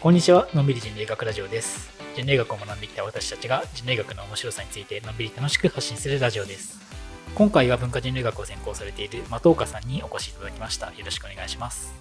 [0.00, 1.90] こんにちは、のんびり人類学ラジオです。
[2.16, 6.80] 人類学を学んできた私たちが人類学の面白さについてのんびり楽しく発信するラジオです。
[7.34, 10.86] 今回は文化人類学を専攻されている的岡さんにお越しいただきました。
[10.86, 11.92] よろしくお願いします。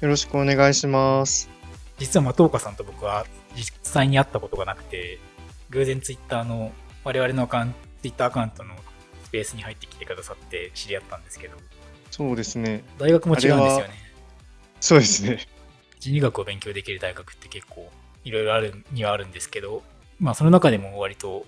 [0.00, 1.50] よろしくお願いします。
[1.98, 3.26] 実は的岡さんと僕は
[3.56, 5.18] 実際に会ったことがなくて、
[5.70, 6.70] 偶然ツイッターの
[7.02, 8.76] 我々のアカウント、ツイッターアカウントの
[9.24, 11.56] スペースに入ってきてくださって知り合ったんですけど、
[12.12, 12.84] そうですね。
[12.96, 13.88] 大学も違うんですよね。
[14.78, 15.48] そうですね。
[16.00, 17.90] 人理学を勉強できる大学って結構
[18.24, 19.82] いろいろあるにはあるんですけど、
[20.18, 21.44] まあその中でも割と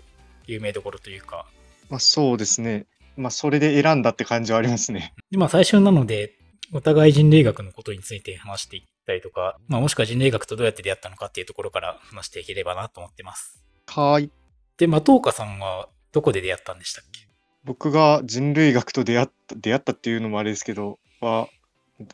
[0.47, 1.47] 有名どころというか、
[1.91, 2.87] まあそうですね。
[3.17, 5.15] まあそれで選んだって感じはありますね。
[5.31, 6.35] でまあ最初なので、
[6.73, 13.63] お互い人類学のことについて話していったりとか、まあもしくは人類学とどうやって出会ったのかっていうところから話していければなと思ってます。
[13.87, 14.31] はい。
[14.77, 17.27] で、的岡さんはどこで出会ったんでしたっけ？
[17.65, 21.49] 僕が人類学と出会った、出会ったっていうのもあれですけど、は、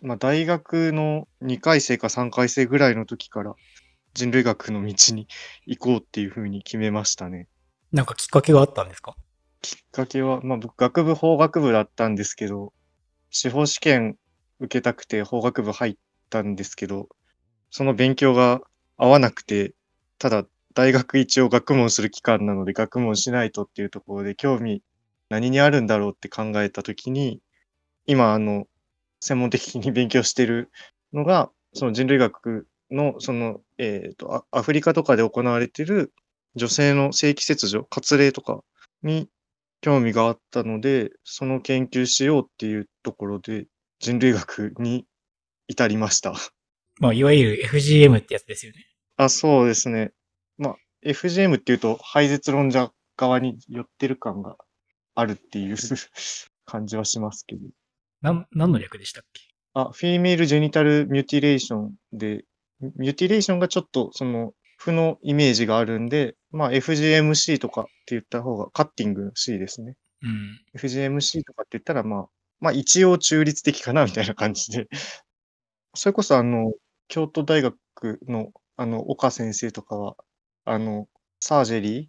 [0.02, 3.54] まあ大学の2回生か3回生ぐらいの時から
[4.14, 5.28] 人類学の道に
[5.66, 7.48] 行こうっていうふうに決めましたね。
[7.92, 9.14] なんかきっかけがあったんですか？
[9.60, 12.72] きっかけは、まあ僕学部法学部だったんですけど、
[13.30, 14.16] 司法試験
[14.60, 15.96] 受けたくて法学部入っ
[16.30, 17.08] たんですけど、
[17.70, 18.60] その勉強が
[18.96, 19.74] 合わなくて、
[20.18, 24.82] ただ大学一応学問する期間なので学問しないとっていうところで興味
[25.28, 27.40] 何にあるんだろうって考えたときに、
[28.06, 28.66] 今あの、
[29.24, 30.70] 専門的に勉強してる
[31.14, 36.12] のが、その人類学の、その、えっ、と、アアフリカとかで行われてる
[36.56, 38.62] 女性の正規切除、割礼とか
[39.02, 39.30] に
[39.80, 43.66] 興味があったので、その研究しようっていうところで
[43.98, 45.06] 人類学に
[45.68, 46.34] 至りました。
[47.00, 48.84] まあいわゆる FGM ってやつですよね。
[49.16, 50.12] あ、そうですね。
[50.58, 54.58] まあ、FGM っていうと、廃絶論者側に寄ってる感が
[55.14, 55.76] あるっていう
[56.66, 57.62] 感じはしますけど。
[58.24, 59.42] なん、何の略でしたっけ？
[59.74, 62.44] あ、 female genital mutilation で、
[62.96, 69.94] mutilation がちょっとその負のイメージがあるんで、まあ FGMC とかって言った方が cutting の C ですね。
[70.22, 70.60] うん。
[70.74, 72.26] FGMC とかって言ったらまあ、
[72.60, 74.88] まあ一応中立的かなみたいな感じで。
[75.94, 76.72] それこそあの、
[77.08, 77.76] 京都大学
[78.26, 80.16] のあの、岡先生とかは、
[80.64, 81.08] あの、
[81.40, 82.06] サージェリー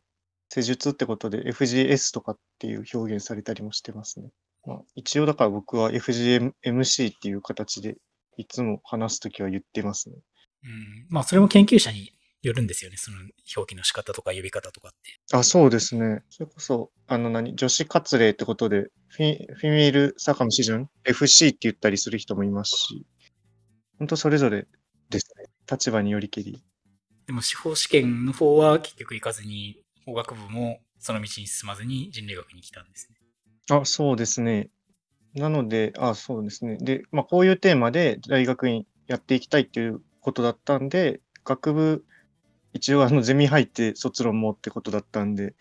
[0.50, 4.30] 施術ってことで FGS とかっていう表現されたりもしてますね。
[4.66, 7.98] まあ、一応だから僕は FGMC っていう形で
[8.38, 10.16] いつも話すときは言ってますね。
[10.64, 11.06] うん。
[11.10, 12.12] まあそれも研究者に
[12.42, 12.98] よるんですよね。
[12.98, 13.18] その
[13.56, 15.20] 表記の仕方とか呼び方とかって。
[15.36, 16.22] あ、そうですね。
[16.30, 23.06] それこそ、あの何、女子割礼ってことで、フィフィメールサカムシジョン、FC って言ったりする人もいますし、
[23.98, 24.68] 本当それぞれ
[25.10, 25.46] ですね。
[25.72, 26.64] 立場によりけり。
[27.26, 33.25] でも司法試験の方は結局行かずに、法学部もその道に進まずに人類学に来たんですね。
[33.70, 34.70] あ、そうですね。
[35.34, 36.78] なので、あ、そうですね。
[36.78, 42.06] で、まあ、こういうテーマで大学院やっていきたいっていうことだったんで、学部、
[42.74, 45.56] 一応あのゼミ入って卒論もってことだったんで、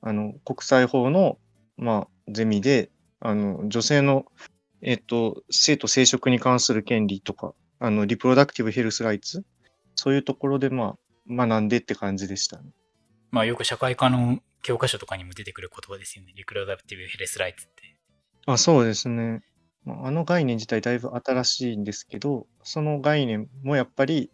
[0.00, 1.38] あの、国際法の、
[1.76, 4.24] まあ、ゼミで、あの、女性の、
[4.80, 9.44] えっと、性と生殖に関する権利とか、あの、リプロダクティブヘルスライツ、
[9.94, 10.96] そういうところで、ま
[11.30, 12.70] あ、学んでって感じでしたね。
[13.30, 16.32] まあよく社会科の教科書とかにも出てくる言葉ですよね。
[16.36, 17.96] リクロダクティブヘレスライツって。
[18.46, 19.42] あ、そうですね。
[19.84, 24.30] まああの概念自体だいぶ新しいんですけど、その概念もやっぱり、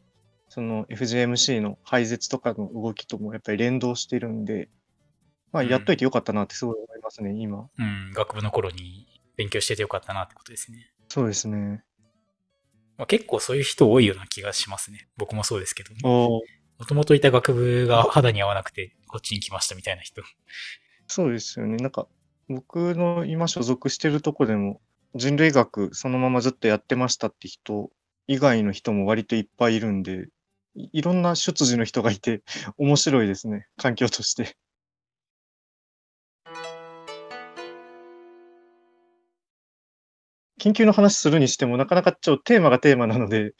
[0.48, 4.68] その FGMC の排絶とかの動きともやっぱり連動してるんで、
[5.52, 7.68] まあうんやっといてよかったなってすごい思いますね、今。
[7.78, 9.06] うん、学部の頃に
[9.36, 10.90] 勉強しててよかったなってことですね。
[11.08, 11.82] そうですね。
[12.98, 15.08] まあ、結構そういう人多いような気がしますね。
[15.16, 15.92] 僕もそうですけど。
[16.04, 20.22] おーもともといた学部が肌に合わなくてこっちに来ましたみたいな人。
[21.06, 21.76] そうですよね。
[21.76, 22.06] なんか、
[22.48, 24.80] 僕の今所属してるとこでも、
[25.14, 27.90] 人類学そのままずっとやってましたって人
[28.26, 30.28] 以外の人も割といっぱいいるんで、
[30.74, 32.42] いいろんな出自の人がいて
[32.78, 34.56] 面白いですね、環境として。
[40.58, 43.54] 研究の話するにしても、なかなかちょっとテーマがテーマなので、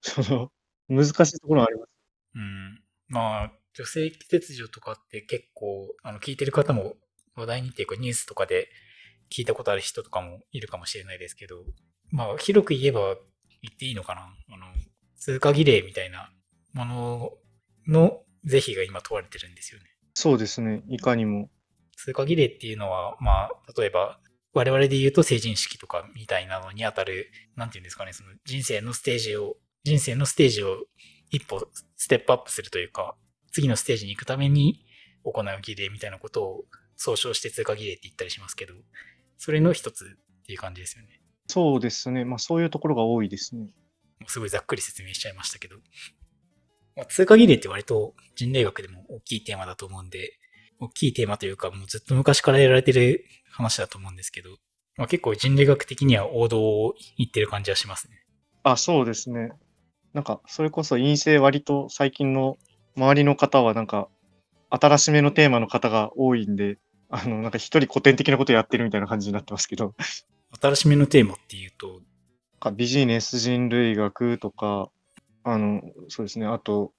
[0.00, 0.50] その、
[0.88, 1.90] 難しいところはあります。
[2.34, 2.82] うん。
[3.08, 6.96] まあ、女性切除とかって結構、あの、聞いてる方も
[7.36, 8.68] 話題にっていうかニュースとかで
[9.30, 11.62] 聞いたことある人とかもいるかもしれないですけど、
[12.10, 13.14] まあ、広く言えば
[13.62, 14.22] 言っていいのかな？
[14.22, 14.66] あの、
[15.16, 16.32] 通過儀礼みたいな
[16.72, 17.30] もの
[17.86, 19.86] の是非が今問われてるんですよね。
[20.14, 21.48] そうですね、いかにも。
[21.96, 24.18] 通過儀礼っていうのは、まあ、例えば、
[24.54, 30.86] 我々で言うと成人式とかみたいなのにあたる、なんていうんですかね、その人生のステージを、人生のステージを
[31.30, 33.14] 一歩ステップアップするというか、
[33.52, 34.84] 次のステージに行くために
[35.24, 36.64] 行う儀礼みたいなことを
[36.96, 38.74] 総称して通過儀礼って言ったりしますけど、
[39.36, 41.20] それの一つっていう感じですよね。
[41.46, 43.68] そうですね、まあそういうところが多いですね。
[44.26, 45.76] すごいざっくり説明しちゃいましたけど。
[46.96, 50.32] まあ、通過儀礼って割と人類学でも大きいテーマだと思うんで、
[50.80, 54.50] 大きいテーマというか、もうずっと昔からやられてる話だと思うんですけど、
[54.96, 58.24] まあ、結構人類学的には王道を言ってる感じはしますね。
[58.64, 59.50] あ、そうですね。
[60.12, 62.58] なんか、それこそ陰性割と最近の
[62.96, 64.08] 周りの方はなんか、
[64.70, 69.94] 新しめのテーマの方が多いんで、あの、なんか一人古典的なことやってるみたいな感じになってますけど、
[70.60, 72.00] 新しめのテーマっていうと、
[72.60, 74.90] かビジネス人類学とか、
[75.44, 76.92] あの、そうですね、あと、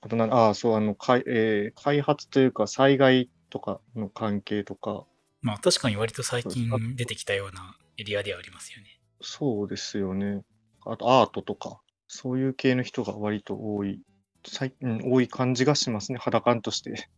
[0.00, 5.04] あとなん、ああ、そう、あの、かいえー開発というか災害とかの関係とか、
[5.40, 9.00] まあ確かに割と最近出てきたようなエリアではありますよね。
[9.20, 10.42] そうですよね。
[10.84, 14.00] あとアートとか、そういう系の人が割と多い、
[14.48, 17.08] 最うん、多い感じがしますね、肌感として。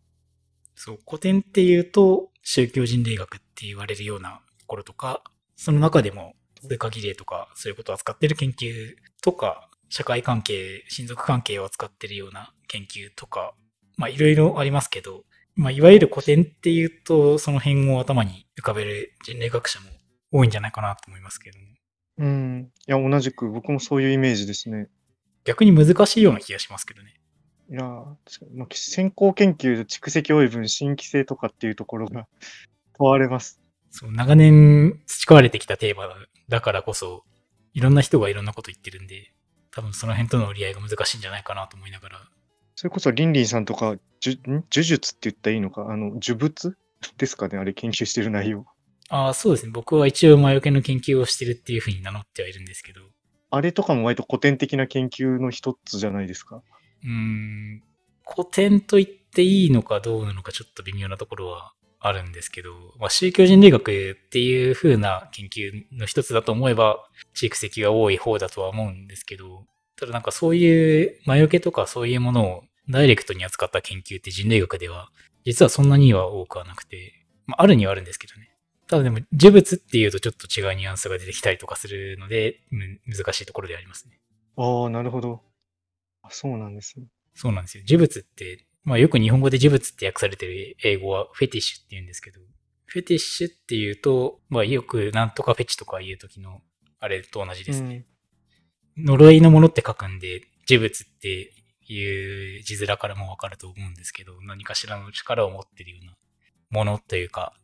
[0.74, 5.22] そう、古典っていうと宗教人類学って言われるようなところとか、
[5.56, 6.34] その中でも
[6.68, 13.54] 通過儀礼とかそういうことを扱ってる研究とか、社会関係、親族関係を扱ってるような研究とか、
[13.96, 15.24] まあいろいろありますけど、
[15.56, 19.86] まあいわゆる古典っていうとその辺を頭に浮かべる人類学者も
[20.32, 21.66] 多いんじゃないかなと思いますけども、
[22.20, 22.70] うん。
[22.86, 24.88] いや、同じく僕もそういうイメージですね。
[25.44, 27.14] 逆に難しいような気がしますけどね。
[27.70, 32.26] いやー、確かにまあ、先行研究で蓄積多い分、新規性とかっていうところが
[32.98, 33.60] 問われます。
[33.90, 36.08] そう、長年培われてきたテーマ
[36.48, 37.24] だからこそ、
[37.72, 39.32] いろんな人がいろんなこと言ってるんで、
[39.70, 42.20] 多分その辺との折り合いが難しいんじゃないかなと思いながら。
[42.74, 46.76] それこそ、リンリンさんとか、呪術って言ったらいいのか、あの、呪物？
[47.16, 48.66] ですかね、あれ研究してる内容。
[49.08, 49.72] ああ、そうですね。
[49.72, 53.00] 僕は一応魔除けの研究をしてるっていうふうに名乗ってはいるんですけど、
[53.50, 56.62] あれとかも割と古典的な研究の一つじゃないですか。
[57.04, 57.82] うん、
[58.26, 67.04] 古典と言っていいのかどうなのかちょっと微妙なところはあるんですけど、まあ、宗教人類学っていう風な研究の一つだと思えば、
[67.34, 69.66] 蓄積が多い方だとは思うんですけど、
[69.96, 75.10] ただなんかそういう魔除けとかそういうものをダイレクトに扱った研究って人類学では、
[75.44, 78.50] 実はそんなには多くはなくて、まあ、あるにはあるんですけどね。
[78.88, 82.60] ただでも、呪物っていうとちょっと違うニュアンスが出てきたりとかするので、
[83.06, 84.18] 難しいところでありますね。
[84.56, 85.42] ああ、なるほど。
[86.22, 87.06] あそうなんですね。
[87.34, 87.84] そうなんですよ。
[87.86, 92.40] 呪物って、まあよく日本語で呪物って訳されてる英語はフェティッシュって言うんですけど、
[92.86, 96.60] フェティッシュっていうと、まあよくなんとかフェチとか言う時の
[96.98, 98.06] あれと同じですね。
[98.96, 101.52] 呪いのものって書くんで、呪物って
[101.86, 106.16] いう字面からもわかると思うんですけど、何かしらの力を持ってるような
[106.70, 107.54] ものというか、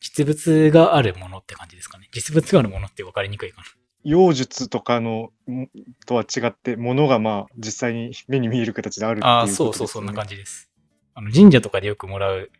[0.00, 2.08] 実物があるものって感じですかね。
[2.12, 3.66] 実物があるものって分かりにくいかな。
[4.04, 5.68] 妖術とかのん
[6.06, 9.48] とは違って、ものがまあ実際に目に見える形であるっていうああ。
[9.48, 10.70] そうそう、そんな感じです。
[11.14, 12.50] あの、神社とかでよくもらう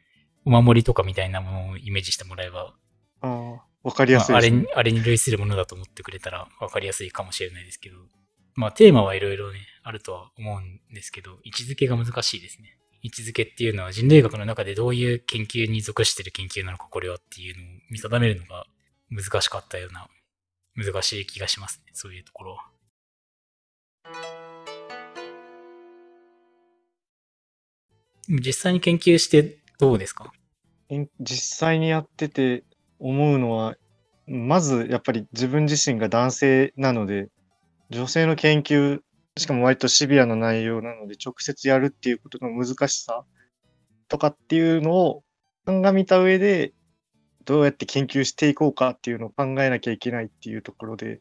[0.44, 2.74] お守りとかみたいなものをイメージしてもらえば、
[3.20, 4.50] ああ、わかりやすいですね。
[4.50, 7.96] まああれに、あれに類するものだと思ってくれたら分かりやすいかもしれないですけど、
[8.54, 12.78] まあテーマはいろいろね、あるとは思うんですけど、位置づけが難しいですね。
[13.02, 18.64] 位置づけっていうのは人類学の中でどういう研究に属してる研究なのかこれはっていうのを見定めるのが
[19.10, 20.08] 難しかったような、
[20.74, 21.92] 難しい気がしますね。
[21.92, 22.70] そういうところは。
[28.28, 30.32] 実際に研究してどうですか？
[31.20, 32.64] 実際にやってて
[32.98, 33.76] 思うのは、
[34.26, 37.28] まずやっぱり自分自身が男性なので、
[37.90, 39.00] 女性の研究、
[39.36, 43.24] しかも割とシビアな内容なので、直接やるっていうことの難しさ
[44.08, 45.24] とかっていうのを
[45.66, 46.72] 鑑みた上で、
[47.44, 51.20] どうやって研究していこうかっていうのを考えなきゃいけないっていうところで、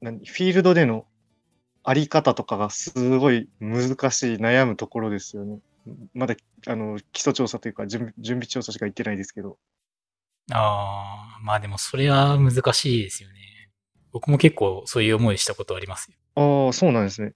[0.00, 1.06] 何フィールドでの
[1.82, 5.58] あり方とかがすごい難しい悩むところですよね。
[6.14, 6.34] まだ
[6.66, 9.58] あの基礎調査というか準備準備調査しか言ってないですけど。
[10.52, 13.70] ああ、まあでもそれは難しいですよね。
[14.12, 16.16] 僕も結構そういう思いしたことありますよ。
[16.66, 17.32] ああ、そうなんですね。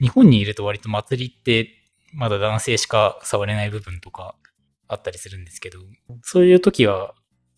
[0.00, 1.68] 日本にいると割と祭りって
[2.12, 4.34] まだ男性しか触れない部分とか
[4.88, 5.78] あったりするんですけど、
[6.22, 7.14] そういう時は、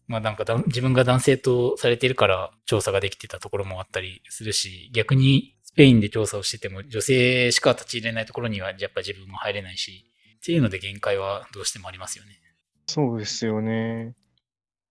[0.07, 10.05] まあなんかだ自分が男性とされてるから調査ができてたところもあったりするし、逆にスペインで調査をしてても女性しか立ち入れないところにはやっぱ自分も入れないし、
[10.37, 12.41] っていうので限界はどうしてもありますよね。
[12.87, 14.15] そうですよね。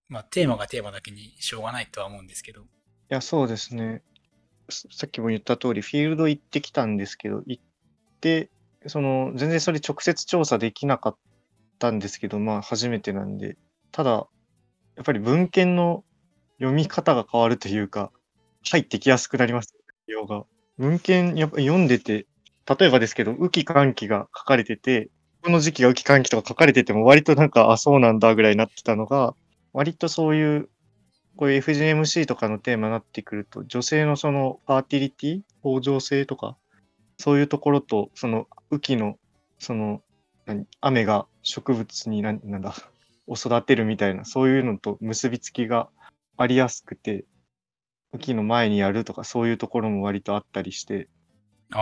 [0.10, 2.66] まあテーマがテーマだけにしょうがないとは思うんですけど、い
[3.10, 4.02] や、そうですね。
[4.70, 7.64] ささっきも言った通り、フィールド行ってきたんですけど、行っ
[8.22, 8.50] て、
[8.88, 11.18] その、全然それ直接調査できなかっ
[11.80, 13.58] たんですけど、まあ、初めてなんで、
[13.92, 14.28] ただ、
[14.96, 16.04] やっぱり文献の
[16.58, 18.12] 読み方が変わるというか、
[18.70, 19.76] 入ってきやすくなります、
[20.08, 20.46] 内容が。
[20.78, 22.26] 文献、やっぱ読んでて、
[22.80, 25.10] 例えばですけど、雨季寒季が書かれてて、
[25.44, 29.36] この時期が雨季寒季とか書かれてても、割となんか、あ、そうなんだぐらいになってたのが、
[29.74, 30.70] 割とそういう
[31.36, 36.56] こういう FGMC とかのテーマになってくると、女性のそのファーティリティ、向上性とか、
[37.18, 39.18] そういうところと、その雨季の、
[39.58, 40.02] その、
[40.82, 42.76] 雨が植物にななんだ、
[43.28, 45.90] を育てるみたいな、そういうのと結びつきが
[46.38, 47.26] ありやすくて、
[48.14, 51.10] 雨季の前にやるとか、そういうところも割とあったりして、
[51.72, 51.80] あ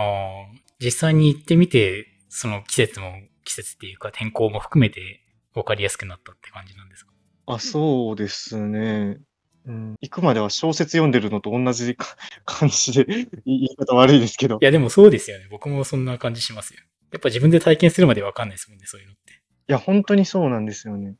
[0.80, 3.12] 実際に行ってみて、その季節も、
[3.44, 5.20] 季節っていうか天候も含めて
[5.52, 7.12] 分かりやすくなったって感じなんですか？
[7.46, 9.18] あ、そうですね。
[9.66, 12.06] うん、行くまでは小説読んでるのと同じか
[12.46, 13.04] 感じで、
[13.44, 14.64] 言い方悪いですけどい。
[14.64, 15.46] や、でもそうですよね。
[15.50, 16.80] 僕もそんな感じしますよ。
[17.12, 19.34] やっぱ自分で体験するまで分かんないですもんね、そういうのって。
[19.34, 19.36] い
[19.68, 21.14] や、本当にそうなんですよね。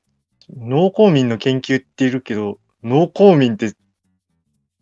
[0.50, 3.72] 農耕民の研究って言るけど、農耕民って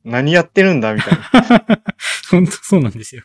[0.05, 1.83] 何やってるんだみたいな。
[2.31, 3.23] 本当そうなんですよ。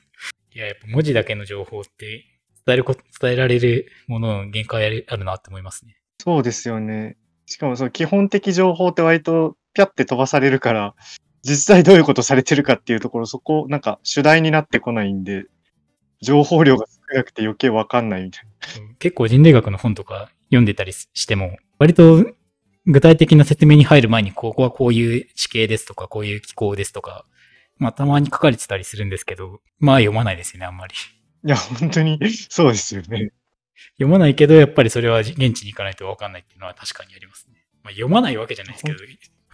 [0.54, 2.26] いや、やっぱ文字だけの情報って
[2.66, 5.98] 伝えること、伝えられるものの限界あるあるなって思いますね。
[6.20, 7.18] そうですよね。
[7.46, 10.96] しかもその基本的情報って割とピャって飛ばされるから、
[11.44, 15.46] 実際どういうことされてるかっていうところ、そこなんか主題になってこないんで、
[16.22, 18.44] 情報量が少なくて余計わかんないみたい
[18.78, 18.84] な。
[18.84, 22.26] うん結構人類学の本とか読んでたりしても、割と
[22.88, 27.26] 具体的な説明に入る前に、ここはこういう地形ですとか、こういう気候ですとか、
[27.78, 30.94] まあたまに書かれてたりするんですけど、まあ読まないですよね、あんまり。
[31.44, 32.20] いや、本当に
[32.50, 33.32] そうですよね。
[33.94, 37.66] 読まないけど、やっぱりそれは現地に行かないと分かんないっていうのは確かにありますね。
[37.84, 38.98] まあ、読まないわけじゃないですけど、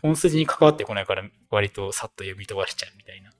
[0.02, 3.32] 本筋に関わってこないから割とさっと読み飛ばしちゃうみたいな。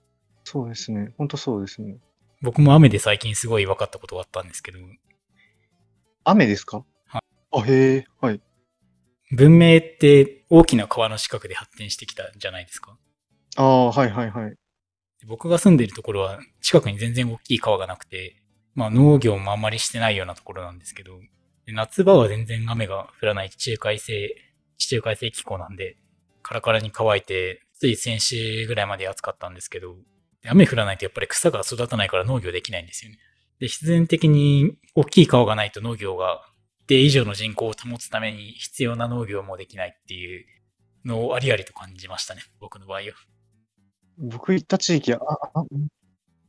[0.44, 1.12] そうですね。
[1.16, 1.96] 本当そうですね。
[2.42, 4.78] 僕も雨で最近すごい分かったことがあったんですけど、
[6.24, 6.84] 雨ですか？
[7.06, 7.20] は
[7.52, 8.40] あ、へえ、はい。
[9.30, 12.98] 文明って大きな川の近くで発展してきたんじゃないですか。
[13.56, 14.54] ああ、はいはいはい。
[15.26, 18.36] 僕が住んでいるところは近くに全然大きい川がなくて、
[18.74, 21.20] まあ農業もあんまりしてないようなところなんですけど、
[21.64, 24.34] で夏場は全然雨が降らない地中海性、
[24.78, 25.96] 地中海性気候なんで、
[26.42, 30.02] カラカラに乾いて、つい先週ぐらいまで暑かったんですけど、で
[30.48, 33.18] 雨降らないとやっぱり草が育たないから農業できないんですよね。
[33.60, 36.42] で、必然的に大きい川がないと農業が
[36.84, 40.44] 一定以上の人口を保つために必要な農業もできないっていう
[41.04, 43.06] のをありありと感じましたね、僕の場合は。
[44.18, 45.18] 僕行った地域、あ、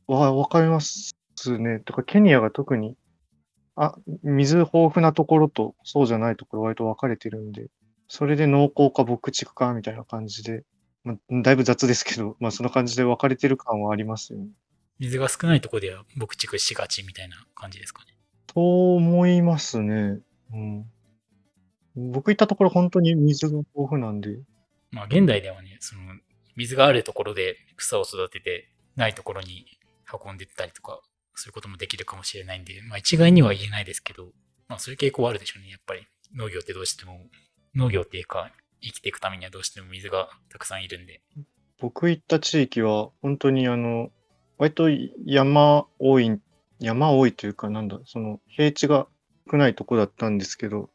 [0.08, 1.14] あ、わかります
[1.58, 1.80] ね。
[1.80, 2.96] とか、ケニアが特に、
[3.76, 7.68] あ、水豊富なところとそうじゃないところ割と分かれてるんで、
[8.08, 10.62] それで農耕か牧畜かみたいな感じで、
[11.04, 14.48] まあ、だいぶ雑ですけど、まあその感じで分かれてる感はありますよね。
[14.98, 18.16] 水が少ないところでは牧畜しがちみたいな感じですかね。
[18.46, 20.18] と思いますね。
[20.52, 20.86] うん。
[21.96, 24.38] 僕行ったところ本当に水が豊富なんで、
[24.90, 26.02] まあ現代ではね、その
[26.56, 29.66] 水があるところで草を育ててないところに
[30.24, 31.00] 運んでったりとか、
[31.34, 34.28] そういうこともできるかもしれないんで、まあ一概には言えないですけど、
[34.68, 35.70] まあそういう傾向はあるでしょうね。
[35.70, 37.20] やっぱり農業ってどうしても、
[37.74, 38.52] 農業っていうか
[38.84, 41.22] 生きていくためにはどうしても水がたくさんいるんで。
[41.80, 44.10] 僕行った地域は本当にあの、
[44.58, 44.88] 割と
[45.24, 46.40] 山多い、
[46.78, 49.06] 山多いというかなんだ、その平地が
[49.50, 50.90] 少ないとこだったんですけど、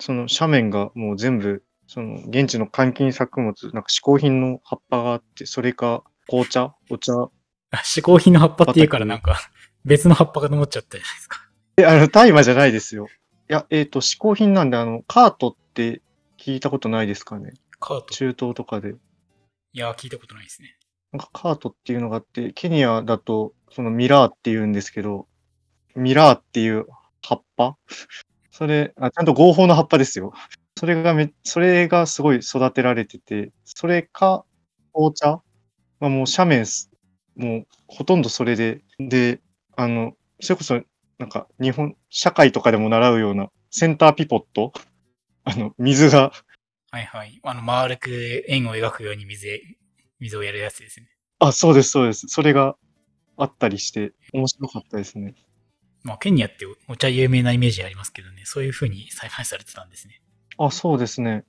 [0.00, 7.12] その斜面がもう全部、その現地の換金作物、なんか嗜好品の葉っぱがあって、それか紅茶、お茶。
[7.14, 7.30] あ、
[7.84, 9.38] 嗜好品の葉っぱっていうからなんか
[9.84, 11.40] 別の葉っぱかと思っちゃったじゃないですか。
[11.76, 13.06] え、あの、大麻じゃないですよ。
[13.50, 16.00] いや、えっ、と、嗜好品なんで、あの、カートって
[16.44, 17.54] 聞いたことないですかね？
[17.80, 18.06] カート。
[18.12, 18.96] 中東とかで。
[19.72, 20.76] いや、聞いたことないですね。
[21.10, 25.26] なんかカートっていうのがあって、ケニアだと、そのミラーって言うんですけど、
[25.96, 26.84] ミラーっていう
[27.22, 27.78] 葉っぱ？
[28.50, 30.34] それあ、ちゃんと合法の葉っぱですよ。
[30.78, 34.44] それがめ、それがすごい育てられてて、それか、
[34.92, 35.40] 紅茶？
[35.98, 36.90] まあもう斜面す、
[37.36, 39.40] もうほとんどそれで、で、
[39.76, 40.82] あの、それこそ、
[41.18, 44.74] なんか日本、社会とかでも習うようなセンターピポット？
[45.44, 46.32] あの、水が、
[46.90, 47.40] はいはい。
[47.42, 49.60] あの、丸く円を描くように水へ、
[50.20, 51.08] 水をやるやつですね。
[51.38, 52.28] あ、そうです、そうです。
[52.28, 52.76] それが
[53.36, 55.34] あったりして、面白かったですね。
[56.02, 60.22] まあ、ケニアってお茶有名なイメージありますけどね、そういう風に栽培されてたんですね。
[60.58, 61.44] あ、そうですね。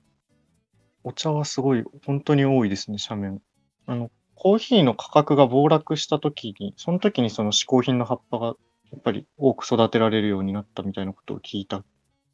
[1.04, 3.40] お茶はすごい、本当に多いですね、斜面。
[3.86, 8.52] あの、コーヒーの価格が暴落した時に、その時にその嗜好品の葉っぱが、や
[8.98, 11.84] っぱり多く育てられるようになったみたいなことを聞いたこ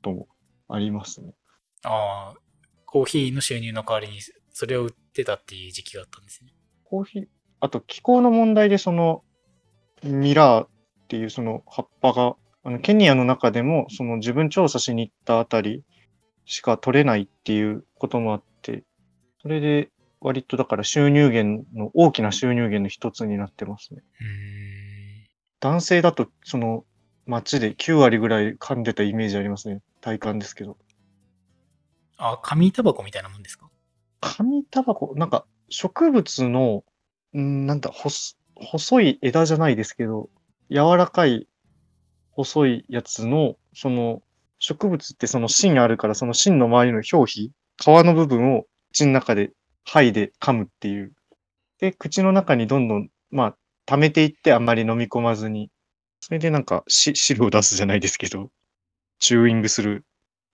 [0.03, 0.29] とも
[0.69, 1.35] ありますね。
[1.85, 2.39] ああ、
[2.87, 4.21] コーヒーの収入の代わりに
[4.53, 6.53] それを売ってたっていう時期があったんですね。
[6.85, 7.27] コーヒー、
[7.61, 9.25] あと気候の問題でその、
[10.03, 10.69] ミラーっ
[11.09, 15.85] ていうその葉っぱが、あの、ケニアの中でも、その自分調査しに行ったあたり
[16.45, 18.85] しか取れないっていうこともあって、
[19.41, 24.03] それで割とだから収入源の、大きな収入源の一つになってますね。
[25.61, 26.85] 男性だと、その、
[27.27, 29.81] 街で9割ぐらい噛んでたイメージありますね。
[30.01, 30.77] 体感ですけど。
[32.25, 33.69] あ、紙タバコみたいなもんですか？
[34.21, 36.85] 紙タバコ、なんか植物の、
[37.37, 40.31] んなんだ、細い枝じゃないですけど、
[40.71, 41.49] 柔らかい
[42.31, 44.23] 細いやつの、その
[44.61, 49.51] 植物ってその芯あるから、その芯の周りの表皮、皮の部分を口の中で
[49.89, 51.13] 剥いで噛むっていう。
[51.81, 55.71] で、口の中にどんどん、まあ、溜めていってあんまり飲み込まずに、
[56.21, 58.51] それでなんかし汁を出すじゃないですけど、
[59.19, 60.05] チューイングする。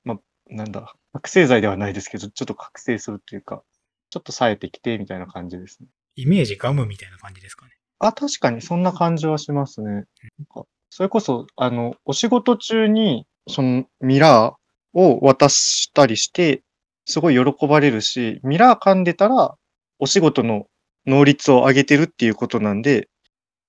[0.04, 3.62] まあ、なんだ、覚醒剤ではないですけど、ちょっと覚醒するっていうか、
[4.10, 5.88] ちょっと冴えてきてみたいな感じですね。
[6.16, 7.72] イメージガムみたいな感じですかね。
[7.98, 9.88] あ、確かにそんな感じはしますね。
[9.90, 10.04] なん
[10.52, 16.62] かそれこそ、あの、お仕事中に、そのミラーを渡したりして、
[17.04, 19.56] すごい喜ばれるし、ミラー噛んでたら、
[19.98, 20.66] お仕事の
[21.06, 23.08] 能率を上げてるっていうことなんで、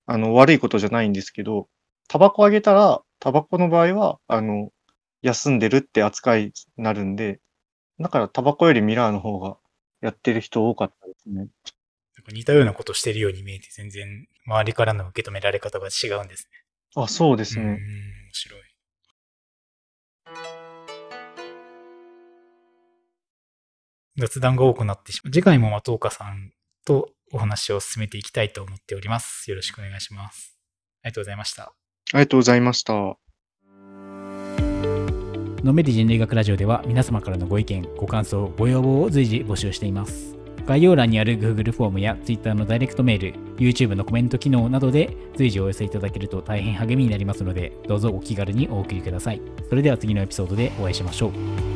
[0.06, 1.68] あの、悪いことじゃないんですけど、
[2.08, 4.70] タバコあげたら、タバコの場合は、あの、
[5.22, 7.40] 休んでるって扱いになるんで、
[7.98, 9.56] だからタバコよりミラーの方が
[10.00, 11.34] やってる人多かったですね。
[11.34, 11.50] なんか
[12.32, 16.48] 似たようなことしてるように見えて、全然周りからの受け止められ方が違うんです
[16.96, 17.62] あ、そうですね。
[17.62, 17.78] うん、ね。
[17.78, 18.60] 面白い。
[24.16, 25.32] 雑談が多くなってしまう。
[25.32, 26.52] 次回も松岡さん
[26.84, 29.50] とお話を進めていきたいと思っております。
[29.50, 30.58] よろしくお願いします。
[31.02, 31.62] ありがとうございました。
[31.62, 31.72] あ
[32.14, 33.29] りがとうございました。
[35.64, 40.36] のめり人類学ラジオでは皆様からのご意見、ご感想、ご要望を随時募集しています。
[40.66, 49.42] 概要欄にある Google フォームや Twitter のダイレクトメール、YouTube のコメント機能などで随時お寄せいただけると大変励みになりますので、どうぞお気軽にお送りください。
[49.68, 51.69] それでは次のエピソードでお会いしましょう。